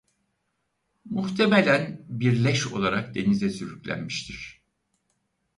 Muhtemelen 1.05 2.05
bir 2.09 2.43
leş 2.43 2.67
olarak 2.67 3.15
denize 3.15 3.49
sürüklenmiştir. 3.49 4.61